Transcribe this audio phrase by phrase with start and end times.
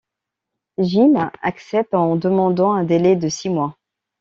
[0.79, 3.77] Gilles accepte en demandant un délai de six mois.